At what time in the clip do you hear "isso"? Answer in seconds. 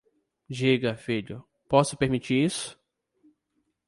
2.45-2.75